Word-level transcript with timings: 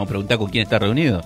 Vamos 0.00 0.10
a 0.10 0.12
preguntar 0.12 0.38
con 0.38 0.48
quién 0.48 0.62
está 0.62 0.78
reunido. 0.78 1.22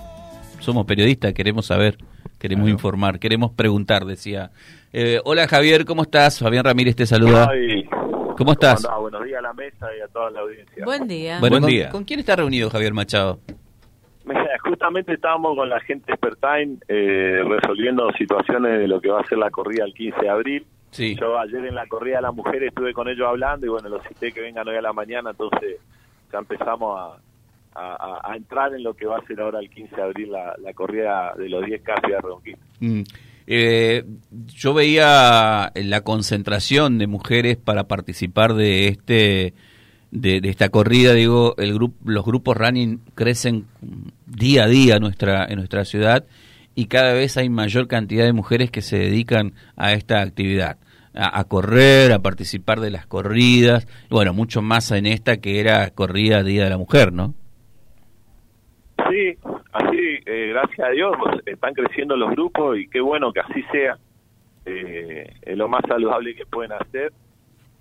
Somos 0.57 0.87
periodistas, 0.87 1.31
queremos 1.35 1.67
saber, 1.67 1.95
queremos 2.39 2.67
informar, 2.67 3.19
queremos 3.19 3.51
preguntar, 3.51 4.03
decía. 4.03 4.49
Eh, 4.91 5.21
hola 5.25 5.47
Javier, 5.47 5.85
¿cómo 5.85 6.01
estás? 6.01 6.39
Fabián 6.39 6.65
Ramírez 6.65 6.95
te 6.95 7.05
saluda. 7.05 7.49
Ay, 7.51 7.83
¿Cómo 8.35 8.53
estás? 8.53 8.83
Buenos 8.99 9.25
días 9.25 9.37
a 9.37 9.41
la 9.43 9.53
mesa 9.53 9.95
y 9.95 10.01
a 10.01 10.07
toda 10.07 10.31
la 10.31 10.39
audiencia. 10.39 10.83
Buen 10.85 11.07
día. 11.07 11.39
Bueno, 11.39 11.53
Buen 11.53 11.61
¿con, 11.61 11.69
día. 11.69 11.89
¿con 11.91 12.03
quién 12.03 12.19
está 12.19 12.35
reunido 12.35 12.71
Javier 12.71 12.95
Machado? 12.95 13.37
Mira, 14.25 14.43
Justamente 14.63 15.13
estábamos 15.13 15.55
con 15.55 15.69
la 15.69 15.79
gente 15.81 16.07
de 16.07 16.13
Expertime 16.13 16.77
eh, 16.87 17.43
resolviendo 17.47 18.11
situaciones 18.17 18.79
de 18.79 18.87
lo 18.87 18.99
que 18.99 19.09
va 19.09 19.21
a 19.21 19.27
ser 19.27 19.37
la 19.37 19.51
corrida 19.51 19.85
el 19.85 19.93
15 19.93 20.19
de 20.19 20.29
abril. 20.29 20.65
Sí. 20.89 21.15
Yo 21.15 21.37
ayer 21.37 21.63
en 21.63 21.75
la 21.75 21.85
corrida 21.85 22.15
de 22.15 22.21
las 22.23 22.33
mujeres 22.33 22.69
estuve 22.69 22.91
con 22.91 23.07
ellos 23.07 23.27
hablando 23.27 23.67
y 23.67 23.69
bueno, 23.69 23.87
los 23.87 24.01
cité 24.07 24.31
que 24.31 24.41
vengan 24.41 24.67
hoy 24.67 24.77
a 24.77 24.81
la 24.81 24.93
mañana, 24.93 25.29
entonces 25.29 25.77
ya 26.31 26.39
empezamos 26.39 26.99
a, 26.99 27.17
a- 27.75 28.35
entrar 28.35 28.73
en 28.73 28.83
lo 28.83 28.95
que 28.95 29.05
va 29.05 29.17
a 29.17 29.25
ser 29.27 29.39
ahora 29.41 29.59
el 29.59 29.69
15 29.69 29.95
de 29.95 30.01
abril 30.01 30.31
la, 30.31 30.55
la 30.61 30.73
corrida 30.73 31.33
de 31.37 31.49
los 31.49 31.63
10K 31.63 32.41
de. 32.43 32.57
Mm. 32.79 33.03
Eh, 33.45 34.05
yo 34.47 34.73
veía 34.73 35.71
la 35.75 36.01
concentración 36.01 36.97
de 36.97 37.07
mujeres 37.07 37.57
para 37.57 37.85
participar 37.89 38.53
de 38.53 38.87
este 38.87 39.53
de, 40.11 40.39
esta 40.43 40.69
corrida 40.69 41.13
digo 41.13 41.53
el 41.57 41.73
grupo 41.73 41.97
los 42.09 42.23
grupos 42.23 42.55
running 42.55 43.01
crecen 43.15 43.65
día 44.27 44.63
a 44.63 44.67
día 44.67 44.95
en 44.95 45.01
nuestra 45.01 45.45
en 45.45 45.57
nuestra 45.57 45.83
ciudad 45.83 46.25
y 46.73 46.85
cada 46.85 47.11
vez 47.13 47.35
hay 47.35 47.49
mayor 47.49 47.87
cantidad 47.89 48.23
de 48.23 48.31
mujeres 48.31 48.71
que 48.71 48.81
se 48.81 48.97
dedican 48.97 49.53
a 49.75 49.91
esta 49.91 50.21
actividad 50.21 50.77
a, 51.13 51.37
a 51.37 51.43
correr 51.43 52.13
a 52.13 52.19
participar 52.19 52.79
de 52.79 52.91
las 52.91 53.05
corridas 53.07 53.87
bueno 54.09 54.33
mucho 54.33 54.61
más 54.61 54.89
en 54.91 55.05
esta 55.05 55.37
que 55.37 55.59
era 55.59 55.89
corrida 55.89 56.43
día 56.43 56.63
de 56.63 56.69
la 56.69 56.77
mujer 56.77 57.11
no 57.11 57.33
Sí, 59.13 59.37
así, 59.73 60.19
eh, 60.25 60.47
gracias 60.53 60.87
a 60.87 60.89
Dios, 60.89 61.15
pues, 61.19 61.35
están 61.45 61.75
creciendo 61.75 62.17
los 62.17 62.31
grupos 62.31 62.79
y 62.79 62.87
qué 62.87 62.99
bueno 62.99 63.31
que 63.31 63.41
así 63.41 63.61
sea. 63.71 63.95
Eh, 64.65 65.31
es 65.43 65.55
lo 65.55 65.67
más 65.67 65.83
saludable 65.87 66.33
que 66.33 66.47
pueden 66.47 66.71
hacer, 66.71 67.13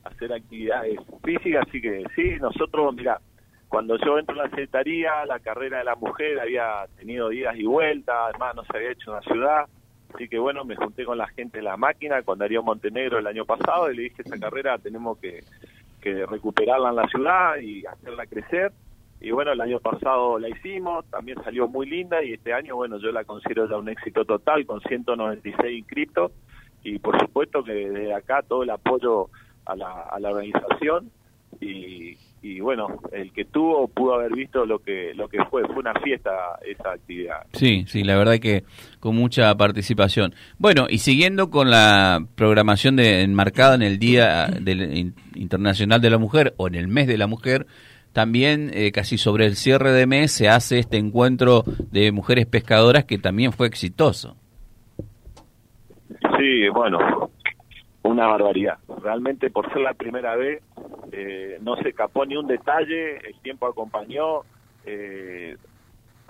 hacer 0.05 0.31
actividades 0.31 1.01
físicas. 1.25 1.67
Así 1.67 1.81
que 1.81 2.05
sí, 2.15 2.37
nosotros, 2.39 2.95
mira, 2.95 3.19
cuando 3.69 3.97
yo 3.97 4.19
entro 4.19 4.34
a 4.34 4.45
la 4.45 4.51
secretaría, 4.51 5.25
la 5.25 5.39
carrera 5.39 5.79
de 5.79 5.84
la 5.84 5.95
mujer 5.95 6.39
había 6.39 6.84
tenido 6.98 7.33
idas 7.33 7.57
y 7.57 7.64
vueltas, 7.64 8.14
además 8.29 8.55
no 8.55 8.64
se 8.64 8.77
había 8.77 8.91
hecho 8.91 9.12
en 9.12 9.17
la 9.17 9.23
ciudad. 9.23 9.64
Así 10.12 10.29
que 10.29 10.39
bueno, 10.39 10.67
me 10.67 10.77
junté 10.77 11.07
con 11.07 11.17
la 11.17 11.29
gente 11.29 11.59
de 11.59 11.64
la 11.64 11.79
máquina, 11.79 12.20
con 12.20 12.41
Darío 12.41 12.62
Montenegro 12.62 13.20
el 13.20 13.27
año 13.27 13.47
pasado, 13.47 13.91
y 13.91 13.97
le 13.97 14.03
dije, 14.03 14.20
esa 14.20 14.39
carrera 14.39 14.77
tenemos 14.77 15.17
que 15.17 15.41
recuperarla 16.27 16.91
en 16.91 16.97
la 16.97 17.09
ciudad 17.09 17.57
y 17.57 17.87
hacerla 17.87 18.27
crecer. 18.27 18.70
Y 19.23 19.31
bueno, 19.31 19.53
el 19.53 19.61
año 19.61 19.78
pasado 19.78 20.39
la 20.39 20.48
hicimos, 20.48 21.05
también 21.11 21.39
salió 21.45 21.69
muy 21.69 21.89
linda 21.89 22.23
y 22.25 22.33
este 22.33 22.53
año, 22.53 22.75
bueno, 22.77 22.98
yo 22.98 23.12
la 23.12 23.25
considero 23.25 23.69
ya 23.70 23.77
un 23.77 23.89
éxito 23.89 24.25
total 24.25 24.67
con 24.67 24.81
196 24.81 25.79
inscritos 25.79 26.33
y 26.83 26.98
por 26.98 27.19
supuesto 27.20 27.62
que 27.62 27.73
desde 27.73 28.12
acá 28.14 28.42
todo 28.47 28.64
el 28.64 28.70
apoyo 28.70 29.29
a 29.67 29.77
la, 29.77 30.03
a 30.11 30.19
la 30.19 30.31
organización 30.31 31.11
y, 31.61 32.17
y 32.42 32.59
bueno, 32.59 32.89
el 33.12 33.33
que 33.33 33.45
tuvo 33.45 33.87
pudo 33.87 34.14
haber 34.14 34.33
visto 34.33 34.67
lo 34.67 34.81
que 34.81 35.12
lo 35.14 35.29
que 35.29 35.45
fue, 35.45 35.62
fue 35.67 35.77
una 35.77 35.95
fiesta 36.01 36.31
esa 36.67 36.91
actividad. 36.92 37.47
Sí, 37.53 37.84
sí, 37.86 38.03
la 38.03 38.17
verdad 38.17 38.41
que 38.41 38.64
con 38.98 39.14
mucha 39.14 39.55
participación. 39.55 40.34
Bueno, 40.59 40.86
y 40.91 40.98
siguiendo 40.98 41.51
con 41.51 41.70
la 41.70 42.27
programación 42.34 42.97
de, 42.97 43.23
enmarcada 43.23 43.77
en 43.77 43.83
el 43.83 44.01
Día 44.01 44.47
del 44.48 44.97
In- 44.97 45.14
Internacional 45.36 46.01
de 46.01 46.11
la 46.11 46.19
Mujer 46.19 46.55
o 46.57 46.67
en 46.67 46.75
el 46.75 46.89
Mes 46.89 47.07
de 47.07 47.19
la 47.19 47.29
Mujer, 47.29 47.67
también 48.13 48.71
eh, 48.75 48.93
casi 48.93 49.19
sobre 49.19 49.47
el 49.47 49.57
cierre 49.57 49.93
de 49.93 50.07
mes 50.07 50.33
se 50.33 50.49
hace 50.49 50.79
este 50.79 50.97
encuentro 50.99 51.63
de 51.91 52.13
mujeres 52.13 52.47
pescadoras 52.47 53.05
que 53.05 53.19
también 53.19 53.53
fue 53.53 53.67
exitoso. 53.67 54.37
Sí, 56.39 56.69
bueno, 56.69 57.31
una 58.03 58.27
barbaridad. 58.27 58.79
Realmente 59.03 59.51
por 59.51 59.73
ser 59.73 59.83
la 59.83 59.95
primera 59.95 60.36
vez 60.36 60.63
eh, 61.13 61.59
no 61.63 61.77
se 61.77 61.91
escapó 61.91 62.25
ni 62.25 62.36
un 62.36 62.47
detalle, 62.47 63.17
el 63.27 63.39
tiempo 63.42 63.67
acompañó. 63.67 64.41
eh, 64.85 65.57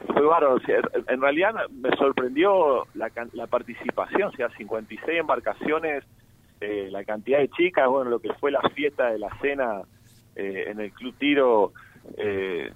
fue 0.07 0.23
bárbaro. 0.27 0.61
En 1.09 1.21
realidad 1.21 1.55
me 1.71 1.91
sorprendió 1.97 2.87
la, 2.95 3.11
la 3.33 3.47
participación, 3.47 4.31
o 4.31 4.33
sea, 4.33 4.49
56 4.57 5.21
embarcaciones, 5.21 6.05
eh, 6.61 6.89
la 6.91 7.05
cantidad 7.05 7.39
de 7.39 7.49
chicas, 7.49 7.89
bueno, 7.89 8.11
lo 8.11 8.19
que 8.19 8.33
fue 8.35 8.51
la 8.51 8.61
fiesta 8.75 9.11
de 9.11 9.19
la 9.19 9.29
cena 9.41 9.83
eh, 10.37 10.65
en 10.69 10.81
el 10.81 10.93
Club 10.93 11.15
Tiro, 11.19 11.73
eh, 12.17 12.71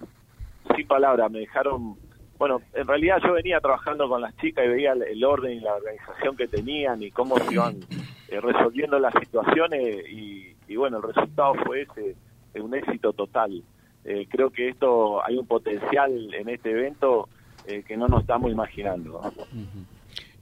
sin 0.77 0.87
palabras, 0.87 1.31
me 1.31 1.41
dejaron... 1.41 1.97
Bueno, 2.39 2.61
en 2.75 2.87
realidad 2.87 3.17
yo 3.25 3.33
venía 3.33 3.61
trabajando 3.61 4.09
con 4.11 4.21
las 4.21 4.37
chicas 4.37 4.67
y 4.67 4.69
veía 4.69 4.93
el, 4.93 5.25
orden 5.25 5.57
y 5.57 5.61
la 5.61 5.75
organización 5.75 6.37
que 6.37 6.47
tenían 6.47 7.03
y 7.03 7.11
cómo 7.11 7.39
se 7.39 7.55
iban 7.55 7.77
eh, 8.29 8.41
resolviendo 8.43 8.99
las 8.99 9.15
situaciones 9.19 10.05
y, 10.11 10.55
y 10.69 10.77
bueno, 10.77 10.99
el 10.99 11.05
resultado 11.15 11.55
fue 11.65 11.83
ese, 11.83 12.15
eh, 12.53 12.61
un 12.61 12.75
éxito 12.75 13.15
total. 13.15 13.63
Eh, 14.05 14.27
creo 14.31 14.51
que 14.51 14.69
esto 14.69 15.25
hay 15.25 15.39
un 15.39 15.47
potencial 15.47 16.35
en 16.35 16.51
este 16.51 16.73
evento 16.73 17.29
eh, 17.67 17.83
que 17.89 17.97
no 17.97 18.07
nos 18.07 18.21
estamos 18.21 18.53
imaginando. 18.53 19.19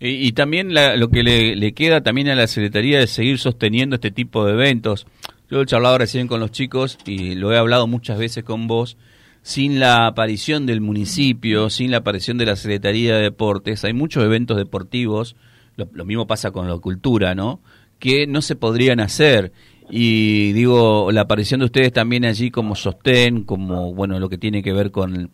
Y, 0.00 0.26
y 0.26 0.32
también 0.32 0.75
la- 0.75 0.96
lo 0.96 1.08
que 1.08 1.22
le, 1.22 1.54
le 1.54 1.72
queda 1.75 2.02
también 2.02 2.28
a 2.28 2.34
la 2.34 2.48
Secretaría 2.48 2.98
es 3.00 3.10
seguir 3.10 3.38
sosteniendo 3.38 3.94
este 3.94 4.10
tipo 4.10 4.44
de 4.44 4.54
eventos. 4.54 5.06
Yo 5.54 5.62
he 5.62 5.66
charlado 5.66 5.98
recién 5.98 6.26
con 6.26 6.41
los 6.41 6.50
chicos 6.50 6.98
y 7.06 7.37
lo 7.37 7.53
he 7.53 7.56
hablado 7.56 7.87
muchas 7.87 8.19
veces 8.19 8.42
con 8.42 8.66
vos. 8.66 8.97
Sin 9.42 9.78
la 9.78 10.09
aparición 10.09 10.66
del 10.66 10.81
municipio, 10.81 11.70
sin 11.70 11.92
la 11.92 11.98
aparición 11.98 12.38
de 12.38 12.47
la 12.47 12.56
Secretaría 12.56 13.15
de 13.15 13.22
Deportes, 13.22 13.84
hay 13.84 13.93
muchos 13.93 14.25
eventos 14.25 14.56
deportivos, 14.56 15.37
lo, 15.76 15.88
lo 15.93 16.04
mismo 16.04 16.26
pasa 16.26 16.50
con 16.50 16.66
la 16.66 16.76
cultura, 16.78 17.37
¿no? 17.37 17.60
Que 18.00 18.26
no 18.26 18.43
se 18.43 18.56
podrían 18.56 18.98
hacer. 18.98 19.53
Y 19.88 20.50
digo, 20.54 21.12
la 21.12 21.20
aparición 21.20 21.60
de 21.60 21.66
ustedes 21.66 21.93
también 21.93 22.25
allí 22.25 22.50
como 22.50 22.75
sostén, 22.75 23.44
como, 23.44 23.94
bueno, 23.94 24.19
lo 24.19 24.28
que 24.28 24.38
tiene 24.38 24.60
que 24.60 24.72
ver 24.72 24.91
con 24.91 25.31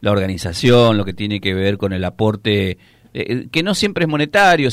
la 0.00 0.10
organización, 0.10 0.96
lo 0.96 1.04
que 1.04 1.14
tiene 1.14 1.40
que 1.40 1.54
ver 1.54 1.78
con 1.78 1.92
el 1.92 2.02
aporte, 2.02 2.76
eh, 3.12 3.48
que 3.50 3.62
no 3.62 3.74
siempre 3.74 4.04
es 4.04 4.08
monetario, 4.08 4.68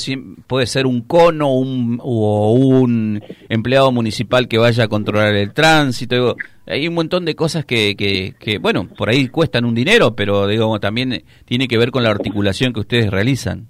puede 0.45 0.67
ser 0.67 0.85
un 0.85 1.01
cono 1.01 1.53
un, 1.53 1.99
o 2.01 2.53
un 2.53 3.21
empleado 3.49 3.91
municipal 3.91 4.47
que 4.47 4.59
vaya 4.59 4.83
a 4.83 4.87
controlar 4.87 5.33
el 5.33 5.53
tránsito. 5.53 6.35
hay 6.67 6.87
un 6.87 6.93
montón 6.93 7.25
de 7.25 7.35
cosas 7.35 7.65
que, 7.65 7.95
que, 7.95 8.35
que, 8.39 8.59
bueno, 8.59 8.87
por 8.95 9.09
ahí 9.09 9.27
cuestan 9.27 9.65
un 9.65 9.73
dinero, 9.73 10.15
pero 10.15 10.45
digo, 10.45 10.79
también 10.79 11.13
eh, 11.13 11.25
tiene 11.45 11.67
que 11.67 11.79
ver 11.79 11.89
con 11.89 12.03
la 12.03 12.11
articulación 12.11 12.73
que 12.73 12.81
ustedes 12.81 13.09
realizan. 13.09 13.67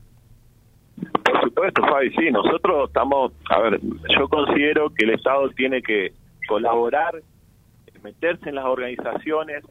Por 1.24 1.42
supuesto, 1.42 1.82
Fabi, 1.84 2.10
sí, 2.12 2.30
nosotros 2.32 2.90
estamos, 2.90 3.32
a 3.50 3.60
ver, 3.62 3.80
yo 4.18 4.28
considero 4.28 4.90
que 4.90 5.06
el 5.06 5.12
Estado 5.12 5.50
tiene 5.52 5.82
que 5.82 6.12
colaborar, 6.48 7.22
meterse 8.04 8.50
en 8.50 8.56
las 8.56 8.66
organizaciones, 8.66 9.64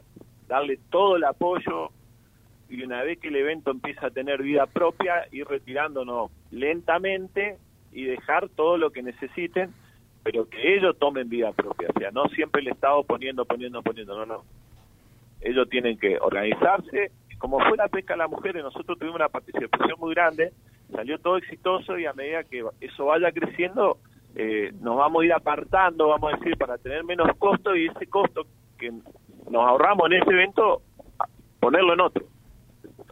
darle 0.48 0.78
todo 0.90 1.16
el 1.16 1.24
apoyo 1.24 1.90
y 2.68 2.82
una 2.82 3.02
vez 3.02 3.18
que 3.18 3.28
el 3.28 3.36
evento 3.36 3.70
empieza 3.70 4.08
a 4.08 4.10
tener 4.10 4.42
vida 4.42 4.66
propia, 4.66 5.26
ir 5.30 5.46
retirándonos 5.46 6.30
lentamente 6.50 7.58
y 7.92 8.04
dejar 8.04 8.48
todo 8.50 8.76
lo 8.76 8.90
que 8.90 9.02
necesiten, 9.02 9.72
pero 10.22 10.48
que 10.48 10.76
ellos 10.76 10.98
tomen 10.98 11.28
vida 11.28 11.52
propia, 11.52 11.88
o 11.94 11.98
sea, 11.98 12.10
no 12.10 12.26
siempre 12.28 12.60
el 12.60 12.68
Estado 12.68 13.04
poniendo, 13.04 13.44
poniendo, 13.44 13.82
poniendo, 13.82 14.16
no, 14.18 14.26
no. 14.26 14.44
Ellos 15.40 15.68
tienen 15.68 15.96
que 15.98 16.18
organizarse, 16.18 17.12
como 17.38 17.60
fue 17.60 17.76
la 17.76 17.88
pesca 17.88 18.14
a 18.14 18.16
las 18.16 18.30
mujeres, 18.30 18.62
nosotros 18.62 18.98
tuvimos 18.98 19.16
una 19.16 19.28
participación 19.28 19.98
muy 19.98 20.14
grande, 20.14 20.52
salió 20.92 21.18
todo 21.18 21.36
exitoso 21.36 21.96
y 21.98 22.06
a 22.06 22.12
medida 22.12 22.44
que 22.44 22.64
eso 22.80 23.06
vaya 23.06 23.30
creciendo, 23.30 23.98
eh, 24.34 24.72
nos 24.80 24.96
vamos 24.96 25.22
a 25.22 25.26
ir 25.26 25.32
apartando, 25.32 26.08
vamos 26.08 26.32
a 26.32 26.36
decir, 26.36 26.56
para 26.56 26.78
tener 26.78 27.04
menos 27.04 27.28
costo 27.38 27.76
y 27.76 27.86
ese 27.86 28.06
costo 28.08 28.46
que 28.78 28.90
nos 28.90 29.66
ahorramos 29.66 30.10
en 30.10 30.22
ese 30.22 30.30
evento, 30.30 30.82
ponerlo 31.60 31.94
en 31.94 32.00
otro. 32.00 32.24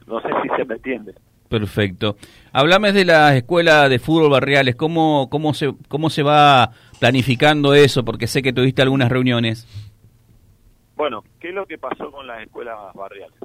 No 0.07 0.21
sé 0.21 0.29
si 0.43 0.49
se 0.57 0.65
me 0.65 0.75
entiende. 0.75 1.15
Perfecto. 1.49 2.17
Hablame 2.53 2.93
de 2.93 3.05
la 3.05 3.37
escuela 3.37 3.89
de 3.89 3.99
fútbol 3.99 4.31
barriales, 4.31 4.77
¿cómo, 4.77 5.29
cómo, 5.31 5.55
se, 5.55 5.73
¿cómo 5.89 6.11
se 6.11 6.23
va 6.23 6.71
planificando 6.99 7.75
eso? 7.75 8.05
Porque 8.05 8.27
sé 8.27 8.43
que 8.43 8.53
tuviste 8.53 8.83
algunas 8.83 9.11
reuniones. 9.11 9.67
Bueno, 10.97 11.23
¿qué 11.41 11.49
es 11.49 11.55
lo 11.55 11.67
que 11.67 11.79
pasó 11.79 12.11
con 12.11 12.27
las 12.27 12.43
escuelas 12.43 12.77
barriales? 12.95 13.39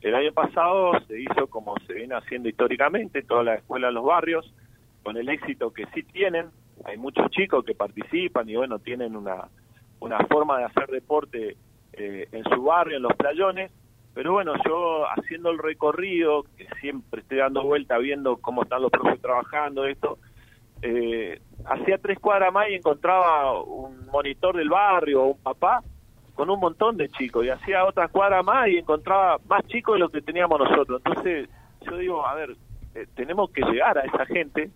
El 0.00 0.14
año 0.14 0.32
pasado 0.32 0.92
se 1.06 1.20
hizo 1.20 1.46
como 1.48 1.74
se 1.86 1.94
viene 1.94 2.14
haciendo 2.14 2.48
históricamente, 2.48 3.22
todas 3.22 3.44
las 3.44 3.58
escuelas 3.58 3.90
de 3.90 3.94
los 3.94 4.04
barrios, 4.04 4.54
con 5.02 5.16
el 5.16 5.28
éxito 5.28 5.72
que 5.72 5.86
sí 5.94 6.02
tienen. 6.02 6.46
Hay 6.84 6.96
muchos 6.96 7.30
chicos 7.30 7.64
que 7.64 7.74
participan 7.74 8.48
y 8.48 8.56
bueno, 8.56 8.78
tienen 8.78 9.16
una, 9.16 9.48
una 10.00 10.18
forma 10.26 10.58
de 10.58 10.64
hacer 10.64 10.86
deporte 10.88 11.56
eh, 11.92 12.28
en 12.30 12.44
su 12.44 12.62
barrio, 12.62 12.96
en 12.96 13.02
los 13.02 13.16
playones. 13.16 13.72
Pero 14.14 14.32
bueno, 14.32 14.54
yo 14.66 15.04
haciendo 15.10 15.50
el 15.50 15.58
recorrido, 15.58 16.44
que 16.56 16.66
siempre 16.80 17.20
estoy 17.20 17.38
dando 17.38 17.62
vuelta 17.62 17.98
viendo 17.98 18.36
cómo 18.38 18.62
están 18.62 18.82
los 18.82 18.90
profes 18.90 19.20
trabajando, 19.20 19.84
esto, 19.84 20.18
eh, 20.82 21.40
hacía 21.64 21.98
tres 21.98 22.18
cuadras 22.18 22.52
más 22.52 22.68
y 22.70 22.74
encontraba 22.74 23.60
un 23.62 24.06
monitor 24.06 24.56
del 24.56 24.68
barrio 24.68 25.22
o 25.22 25.26
un 25.28 25.38
papá 25.38 25.82
con 26.34 26.50
un 26.50 26.60
montón 26.60 26.96
de 26.96 27.08
chicos 27.08 27.44
y 27.44 27.50
hacía 27.50 27.84
otra 27.84 28.08
cuadra 28.08 28.42
más 28.44 28.68
y 28.68 28.78
encontraba 28.78 29.38
más 29.48 29.66
chicos 29.66 29.94
de 29.94 29.98
los 30.00 30.12
que 30.12 30.22
teníamos 30.22 30.60
nosotros. 30.60 31.02
Entonces 31.04 31.48
yo 31.82 31.96
digo, 31.96 32.26
a 32.26 32.34
ver, 32.34 32.56
eh, 32.94 33.06
tenemos 33.14 33.50
que 33.50 33.62
llegar 33.62 33.98
a 33.98 34.02
esa 34.02 34.24
gente 34.26 34.70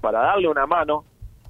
para 0.00 0.20
darle 0.20 0.48
una 0.48 0.66
mano, 0.66 1.04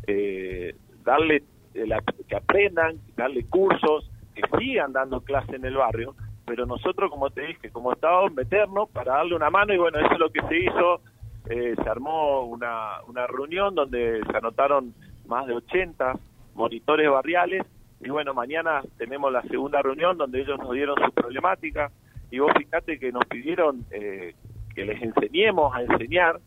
eh, 0.07 0.77
darle 1.05 1.43
que 1.73 2.37
aprendan, 2.37 2.99
darle 3.17 3.45
cursos, 3.47 4.11
que 4.35 4.43
sigan 4.59 4.93
dando 4.93 5.21
clase 5.21 5.57
en 5.57 5.65
el 5.65 5.77
barrio, 5.77 6.15
pero 6.51 6.67
nosotros, 6.67 7.09
como 7.11 7.31
te 7.31 7.43
dije, 7.43 7.71
como 7.71 7.93
Estado, 7.93 8.29
meternos 8.31 8.91
para 8.91 9.19
darle 9.19 9.37
una 9.37 9.51
mano 9.51 9.73
y 9.73 9.79
bueno, 9.79 10.01
eso 10.01 10.15
es 10.15 10.19
lo 10.19 10.31
que 10.31 10.43
se 10.49 10.59
hizo. 10.59 11.01
se 11.47 11.89
armó 11.89 12.43
una, 12.43 13.03
una 13.07 13.29
reunión 13.29 13.77
donde 13.77 14.21
se 14.29 14.37
anotaron 14.37 14.93
más 15.29 15.47
de 15.47 15.55
80 15.55 16.19
monitores 16.55 17.09
barriales 17.09 17.65
y 18.01 18.09
bueno, 18.11 18.35
mañana 18.35 18.83
tenemos 18.99 19.31
la 19.33 19.43
segunda 19.43 19.81
reunión 19.81 20.19
donde 20.19 20.41
ellos 20.41 20.59
nos 20.59 20.73
dieron 20.73 20.97
su 21.05 21.13
problemática 21.13 21.93
y 22.33 22.41
vos 22.41 22.51
fíjate 22.59 22.99
que 22.99 23.13
nos 23.13 23.25
pidieron 23.27 23.85
eh, 23.93 24.35
que 24.75 24.85
les 24.85 25.01
enseñemos 25.01 25.73
a 25.73 25.83
enseñar, 25.83 26.41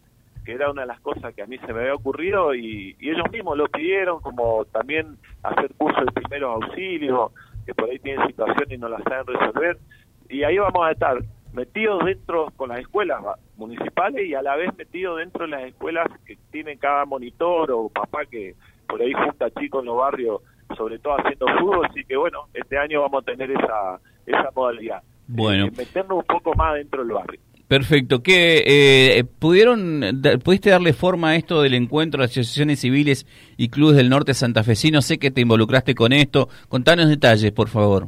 que 0.43 0.51
era 0.51 0.69
una 0.69 0.81
de 0.81 0.87
las 0.87 0.99
cosas 0.99 1.33
que 1.33 1.43
a 1.43 1.45
mí 1.45 1.57
se 1.59 1.71
me 1.71 1.79
había 1.79 1.95
ocurrido 1.95 2.53
y, 2.53 2.97
ellos 2.99 3.31
mismos 3.31 3.57
lo 3.57 3.67
pidieron, 3.67 4.19
como 4.19 4.65
también 4.65 5.17
hacer 5.43 5.73
cursos 5.77 6.05
de 6.05 6.11
primeros 6.11 6.61
auxilios, 6.61 7.31
que 7.65 7.73
por 7.73 7.89
ahí 7.89 7.99
tienen 7.99 8.27
situaciones 8.27 8.71
y 8.71 8.77
no 8.77 8.89
las 8.89 9.03
saben 9.03 9.27
resolver. 9.27 9.77
Y 10.29 10.43
ahí 10.43 10.57
vamos 10.57 10.85
a 10.85 10.91
estar 10.91 11.17
metidos 11.53 12.03
dentro 12.05 12.51
con 12.55 12.69
las 12.69 12.79
escuelas 12.79 13.21
municipales 13.57 14.27
y 14.27 14.33
a 14.33 14.41
la 14.41 14.55
vez 14.55 14.75
metidos 14.75 15.19
dentro 15.19 15.45
de 15.45 15.51
las 15.51 15.63
escuelas 15.63 16.07
que 16.25 16.37
tienen 16.51 16.77
cada 16.79 17.05
monitor 17.05 17.71
o 17.71 17.89
papá 17.89 18.25
que 18.25 18.55
por 18.87 19.01
ahí 19.01 19.13
junta 19.13 19.51
chicos 19.51 19.81
en 19.81 19.85
los 19.85 19.97
barrios 19.97 20.41
sobre 20.75 20.99
todo 20.99 21.15
haciendo 21.17 21.45
fútbol, 21.59 21.85
así 21.89 22.03
que 22.05 22.17
bueno, 22.17 22.47
este 22.53 22.77
año 22.77 23.01
vamos 23.01 23.21
a 23.21 23.25
tener 23.25 23.51
esa, 23.51 23.99
esa 24.25 24.49
modalidad. 24.55 25.03
Bueno. 25.27 25.65
Eh, 25.65 25.71
meternos 25.77 26.19
un 26.19 26.25
poco 26.25 26.53
más 26.55 26.75
dentro 26.75 27.03
del 27.03 27.13
barrio. 27.13 27.39
Perfecto. 27.67 28.21
¿Qué, 28.21 28.63
eh, 28.65 29.23
¿pudieron, 29.23 30.01
¿Pudiste 30.43 30.69
darle 30.69 30.93
forma 30.93 31.29
a 31.29 31.35
esto 31.35 31.61
del 31.61 31.73
encuentro 31.73 32.19
de 32.19 32.25
asociaciones 32.25 32.81
civiles 32.81 33.25
y 33.57 33.69
clubes 33.69 33.95
del 33.95 34.09
norte 34.09 34.33
santafesino? 34.33 35.01
Sé 35.01 35.17
que 35.17 35.31
te 35.31 35.41
involucraste 35.41 35.95
con 35.95 36.13
esto. 36.13 36.49
Contanos 36.69 37.09
detalles, 37.09 37.51
por 37.51 37.69
favor. 37.69 38.07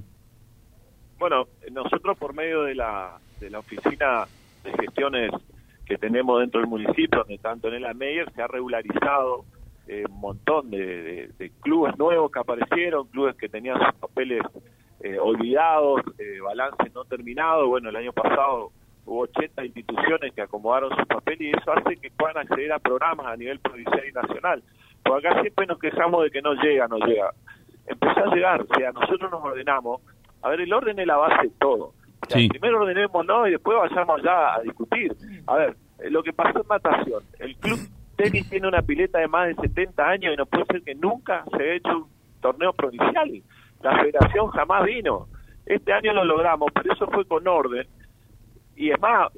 Bueno, 1.17 1.47
nosotros 1.71 2.17
por 2.17 2.33
medio 2.33 2.63
de 2.63 2.75
la, 2.75 3.17
de 3.39 3.49
la 3.49 3.59
oficina 3.59 4.25
de 4.63 4.71
gestiones 4.73 5.31
que 5.85 5.97
tenemos 5.97 6.39
dentro 6.39 6.59
del 6.59 6.69
municipio, 6.69 7.19
donde 7.19 7.37
tanto 7.37 7.67
en 7.67 7.83
el 7.83 7.95
Meyer 7.95 8.31
se 8.33 8.41
ha 8.41 8.47
regularizado 8.47 9.45
eh, 9.87 10.03
un 10.09 10.19
montón 10.19 10.71
de, 10.71 11.31
clubes 11.61 11.97
nuevos 11.97 12.31
que 12.31 12.39
aparecieron, 12.39 13.07
clubes 13.07 13.35
que 13.35 13.49
tenían 13.49 13.77
sus 13.79 13.93
papeles 13.99 14.41
eh, 15.01 15.19
olvidados, 15.19 16.01
eh, 16.17 16.39
balances 16.41 16.93
no 16.93 17.05
terminados. 17.05 17.67
Bueno, 17.67 17.89
el 17.89 17.95
año 17.95 18.11
pasado 18.11 18.71
hubo 19.05 19.21
80 19.21 19.65
instituciones 19.65 20.33
que 20.33 20.41
acomodaron 20.41 20.95
sus 20.95 21.05
papeles 21.05 21.41
y 21.41 21.49
eso 21.51 21.71
hace 21.71 21.97
que 21.97 22.11
puedan 22.11 22.37
acceder 22.37 22.71
a 22.71 22.79
programas 22.79 23.27
a 23.27 23.37
nivel 23.37 23.59
provincial 23.59 24.03
y 24.07 24.11
nacional. 24.11 24.63
Por 25.03 25.19
acá 25.19 25.41
siempre 25.41 25.67
nos 25.67 25.79
quejamos 25.79 26.23
de 26.23 26.31
que 26.31 26.41
no 26.41 26.53
llega, 26.55 26.87
no 26.87 26.97
llega. 26.97 27.31
Empezó 27.85 28.25
a 28.25 28.35
llegar, 28.35 28.61
o 28.61 28.75
sea, 28.75 28.91
nosotros 28.91 29.29
nos 29.29 29.43
ordenamos. 29.43 30.01
A 30.41 30.49
ver, 30.49 30.61
el 30.61 30.73
orden 30.73 30.99
es 30.99 31.07
la 31.07 31.17
base 31.17 31.47
de 31.47 31.53
todo. 31.59 31.93
Primero 32.27 32.81
ordenemos 32.81 33.25
no 33.25 33.47
y 33.47 33.51
después 33.51 33.77
vayamos 33.77 34.21
ya 34.23 34.55
a 34.55 34.61
discutir. 34.61 35.15
A 35.47 35.55
ver, 35.55 35.75
lo 36.09 36.23
que 36.23 36.33
pasó 36.33 36.61
en 36.61 36.67
natación, 36.67 37.23
el 37.39 37.55
club 37.57 37.79
tenis 38.15 38.49
tiene 38.49 38.67
una 38.67 38.81
pileta 38.81 39.19
de 39.19 39.27
más 39.27 39.47
de 39.47 39.55
70 39.55 40.07
años 40.07 40.33
y 40.33 40.37
no 40.37 40.45
puede 40.45 40.65
ser 40.65 40.81
que 40.81 40.95
nunca 40.95 41.43
se 41.51 41.63
haya 41.63 41.73
hecho 41.73 41.97
un 41.97 42.07
torneo 42.41 42.73
provincial. 42.73 43.41
La 43.81 43.99
federación 43.99 44.47
jamás 44.49 44.85
vino. 44.85 45.27
Este 45.65 45.93
año 45.93 46.13
lo 46.13 46.25
logramos, 46.25 46.69
pero 46.73 46.93
eso 46.93 47.07
fue 47.07 47.25
con 47.25 47.47
orden. 47.47 47.87
Y 48.75 48.91
es 48.91 48.99
más, 48.99 49.31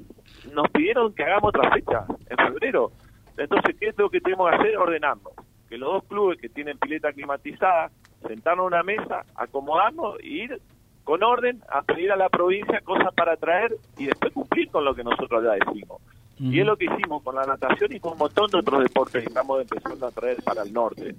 nos 0.52 0.68
pidieron 0.70 1.14
que 1.14 1.24
hagamos 1.24 1.50
otra 1.50 1.70
fecha, 1.72 2.04
en 2.28 2.36
febrero. 2.36 2.92
Entonces, 3.36 3.76
¿qué 3.78 3.88
es 3.88 3.98
lo 3.98 4.10
que 4.10 4.20
tenemos 4.20 4.50
que 4.50 4.56
hacer? 4.56 4.76
Ordenarnos. 4.76 5.32
Que 5.68 5.78
los 5.78 5.92
dos 5.92 6.04
clubes 6.04 6.40
que 6.40 6.48
tienen 6.48 6.78
pileta 6.78 7.12
climatizada, 7.12 7.90
sentarnos 8.26 8.64
a 8.64 8.66
una 8.66 8.82
mesa, 8.82 9.24
acomodarnos 9.36 10.18
e 10.20 10.26
ir 10.26 10.62
con 11.04 11.22
orden 11.22 11.62
a 11.70 11.82
pedir 11.82 12.12
a 12.12 12.16
la 12.16 12.28
provincia 12.28 12.80
cosas 12.82 13.14
para 13.14 13.36
traer 13.36 13.74
y 13.96 14.06
después 14.06 14.32
cumplir 14.32 14.70
con 14.70 14.84
lo 14.84 14.94
que 14.94 15.04
nosotros 15.04 15.42
ya 15.42 15.52
decimos. 15.52 16.02
Y 16.38 16.60
es 16.60 16.66
lo 16.66 16.76
que 16.76 16.84
hicimos 16.84 17.22
con 17.22 17.34
la 17.34 17.44
natación 17.44 17.92
y 17.92 17.98
con 17.98 18.12
un 18.12 18.18
montón 18.18 18.48
de 18.50 18.58
otros 18.58 18.82
deportes 18.82 19.22
que 19.22 19.28
estamos 19.28 19.60
empezando 19.60 20.06
a 20.06 20.10
traer 20.10 20.36
para 20.44 20.62
el 20.62 20.72
norte. 20.72 21.14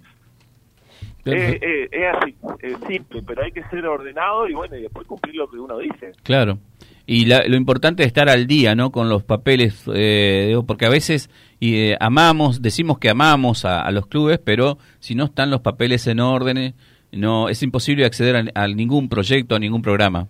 Eh, 1.26 1.60
eh, 1.62 1.90
es 1.92 2.16
así, 2.16 2.36
es 2.60 2.78
simple, 2.88 3.22
pero 3.26 3.44
hay 3.44 3.52
que 3.52 3.64
ser 3.66 3.86
ordenado 3.86 4.48
y 4.48 4.54
bueno, 4.54 4.78
y 4.78 4.84
después 4.84 5.06
cumplir 5.06 5.36
lo 5.36 5.50
que 5.50 5.58
uno 5.58 5.78
dice. 5.78 6.14
Claro. 6.24 6.58
Y 7.12 7.26
lo 7.26 7.56
importante 7.56 8.04
es 8.04 8.08
estar 8.08 8.30
al 8.30 8.46
día, 8.46 8.76
¿no? 8.76 8.92
Con 8.92 9.10
los 9.10 9.24
papeles, 9.24 9.84
eh, 9.92 10.56
porque 10.68 10.86
a 10.86 10.90
veces 10.90 11.32
y, 11.60 11.94
amamos, 12.00 12.62
decimos 12.62 13.00
que 13.00 13.10
amamos 13.10 13.66
a, 13.66 13.90
los 13.90 14.06
clubes, 14.06 14.38
pero 14.38 14.78
si 15.00 15.16
no 15.16 15.24
están 15.24 15.50
los 15.50 15.62
papeles 15.62 16.06
en 16.06 16.20
orden, 16.20 16.76
no 17.12 17.50
es 17.50 17.64
imposible 17.64 18.06
acceder 18.06 18.52
a, 18.54 18.68
ningún 18.68 19.10
proyecto, 19.10 19.56
a 19.56 19.60
ningún 19.60 19.82
programa. 19.82 20.28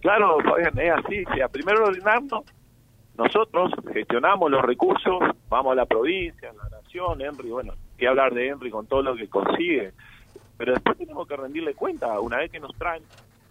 Claro, 0.00 0.38
es 0.56 0.90
así. 0.90 1.22
Sea, 1.34 1.48
primero 1.48 1.84
ordenarnos 1.84 2.44
nosotros 3.18 3.72
gestionamos 3.92 4.50
los 4.50 4.62
recursos, 4.62 5.20
vamos 5.50 5.72
a 5.72 5.74
la 5.74 5.84
provincia, 5.84 6.48
a 6.48 6.54
la 6.54 6.78
nación, 6.78 7.20
Henry, 7.20 7.50
bueno, 7.50 7.74
que 7.98 8.08
hablar 8.08 8.32
de 8.32 8.48
Henry 8.48 8.70
con 8.70 8.86
todo 8.86 9.02
lo 9.02 9.14
que 9.14 9.28
consigue, 9.28 9.92
pero 10.56 10.72
después 10.72 10.96
tenemos 10.96 11.28
que 11.28 11.36
rendirle 11.36 11.74
cuenta, 11.74 12.18
una 12.20 12.38
vez 12.38 12.50
que 12.50 12.58
nos 12.58 12.74
traen 12.76 13.02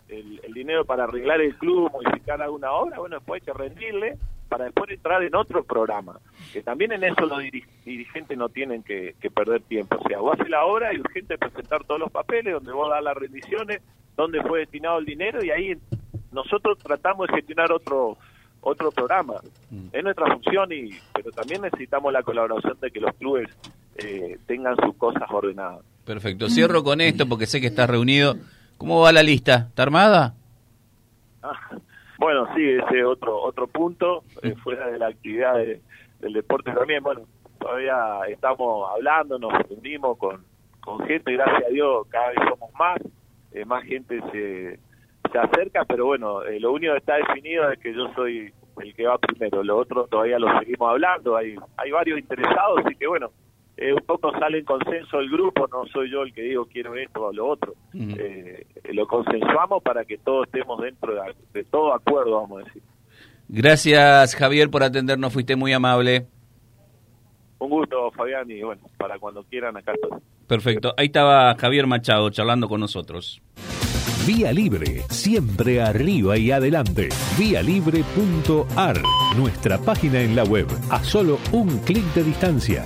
el, 0.10 0.54
dinero 0.54 0.86
para 0.86 1.06
arreglar 1.06 1.42
el 1.42 1.56
club, 1.56 1.92
modificar 1.92 2.42
alguna 2.42 2.72
obra, 2.72 3.00
bueno, 3.00 3.18
después 3.18 3.42
hay 3.42 3.46
que 3.46 3.54
rendirle 3.54 4.18
para 4.48 4.66
después 4.66 4.90
entrar 4.90 5.24
en 5.24 5.36
otro 5.36 5.64
programa, 5.64 6.20
que 6.52 6.64
también 6.64 6.92
en 6.92 7.04
eso 7.04 7.22
los 7.22 7.40
dirigentes 7.86 8.36
no 8.38 8.50
tienen 8.50 8.82
que, 8.84 9.14
perder 9.34 9.62
tiempo, 9.62 9.98
o 10.04 10.08
sea, 10.08 10.20
vos 10.20 10.34
haces 10.34 10.50
la 10.50 10.66
obra 10.66 10.94
y 10.94 11.00
urgente 11.00 11.38
presentar 11.38 11.84
todos 11.84 12.00
los 12.00 12.12
papeles, 12.12 12.54
donde 12.54 12.72
vos 12.72 12.90
das 12.90 13.04
las 13.04 13.16
rendiciones, 13.16 13.82
dónde 14.18 14.42
fue 14.42 14.60
destinado 14.60 14.98
el 14.98 15.06
dinero 15.06 15.44
y 15.44 15.52
ahí 15.52 15.78
nosotros 16.32 16.78
tratamos 16.80 17.28
de 17.28 17.36
gestionar 17.36 17.72
otro 17.72 18.18
otro 18.62 18.92
programa. 18.92 19.36
Mm. 19.70 19.88
Es 19.94 20.04
nuestra 20.04 20.34
función, 20.34 20.72
y 20.72 20.90
pero 21.14 21.32
también 21.32 21.62
necesitamos 21.62 22.12
la 22.12 22.24
colaboración 22.24 22.78
de 22.82 22.92
que 22.92 23.00
los 23.00 23.16
clubes 23.16 23.48
eh, 23.96 24.38
tengan 24.48 24.76
sus 24.84 24.96
cosas 24.96 25.24
ordenadas. 25.30 25.82
Perfecto. 26.06 26.50
Cierro 26.50 26.84
con 26.84 27.02
esto 27.02 27.28
porque 27.28 27.46
sé 27.46 27.62
que 27.62 27.68
estás 27.68 27.90
reunido. 27.90 28.36
¿Cómo 28.80 29.02
va 29.02 29.12
la 29.12 29.22
lista? 29.22 29.68
¿Está 29.68 29.84
armada? 29.84 30.34
Ah, 31.44 31.52
bueno, 32.18 32.48
sí, 32.56 32.64
ese 32.70 33.04
otro 33.04 33.38
otro 33.42 33.68
punto, 33.68 34.24
eh, 34.42 34.56
fuera 34.64 34.88
de 34.88 34.98
la 34.98 35.08
actividad 35.08 35.56
del 35.58 36.34
deporte 36.34 36.72
también. 36.72 37.04
Bueno, 37.04 37.22
todavía 37.60 38.22
estamos 38.30 38.90
hablando, 38.90 39.38
nos 39.38 39.52
reunimos 39.68 40.18
con, 40.18 40.46
con 40.80 41.06
gente, 41.06 41.34
gracias 41.34 41.66
a 41.66 41.70
Dios, 41.70 42.08
cada 42.08 42.30
vez 42.30 42.40
somos 42.50 42.74
más, 42.80 43.00
eh, 43.52 43.66
más 43.66 43.84
gente 43.84 44.22
se 44.32 44.80
se 45.30 45.38
acerca, 45.38 45.86
pero 45.86 46.06
bueno, 46.06 46.44
eh, 46.44 46.60
lo 46.60 46.72
único 46.72 46.94
que 46.94 47.00
está 47.00 47.16
definido 47.18 47.70
es 47.70 47.80
que 47.80 47.94
yo 47.94 48.12
soy 48.16 48.52
el 48.82 48.96
que 48.96 49.06
va 49.06 49.18
primero, 49.18 49.62
lo 49.62 49.78
otro 49.78 50.08
todavía 50.08 50.40
lo 50.40 50.58
seguimos 50.58 50.90
hablando, 50.90 51.36
hay, 51.36 51.56
hay 51.78 51.92
varios 51.92 52.18
interesados, 52.18 52.80
así 52.86 52.96
que 52.96 53.08
bueno, 53.08 53.30
eh, 53.82 53.94
un 53.94 54.02
poco 54.02 54.32
sale 54.38 54.60
en 54.60 54.66
consenso 54.66 55.20
el 55.20 55.30
grupo, 55.30 55.66
no 55.72 55.86
soy 55.86 56.12
yo 56.12 56.24
el 56.24 56.34
que 56.34 56.42
digo 56.42 56.66
quiero 56.66 56.96
esto 56.96 57.28
o 57.28 57.32
lo 57.32 57.48
otro, 57.48 57.76
eh, 57.94 58.66
lo 58.92 59.08
consensuamos 59.08 59.82
para 59.82 60.04
que 60.04 60.18
todos 60.18 60.48
estemos 60.48 60.82
dentro 60.82 61.14
de, 61.54 61.64
todo 61.64 61.94
acuerdo, 61.94 62.42
vamos 62.42 62.62
a 62.62 62.66
decir. 62.66 62.82
Gracias 63.48 64.36
Javier 64.36 64.70
por 64.70 64.84
atendernos, 64.84 65.32
fuiste 65.32 65.56
muy 65.56 65.72
amable. 65.72 66.28
Un 67.60 67.70
gusto, 67.70 68.12
Fabián, 68.12 68.52
y 68.52 68.62
bueno, 68.64 68.82
para 68.98 69.18
cuando 69.18 69.44
quieran 69.46 69.78
acá 69.78 69.94
estoy. 69.94 70.20
Perfecto, 70.46 70.94
ahí 70.98 71.06
estaba 71.06 71.56
Javier 71.56 71.88
Machado 71.88 72.30
charlando 72.32 72.68
con 72.68 72.82
nosotros. 72.82 73.42
Vía 74.28 74.52
Libre, 74.52 75.04
siempre 75.10 75.82
arriba 75.82 76.38
y 76.38 76.52
adelante. 76.52 77.10
Vialibre.ar, 77.38 79.02
nuestra 79.38 79.78
página 79.78 80.22
en 80.22 80.36
la 80.36 80.44
web, 80.44 80.68
a 80.90 81.02
solo 81.02 81.40
un 81.54 81.80
clic 81.80 82.04
de 82.14 82.24
distancia. 82.24 82.86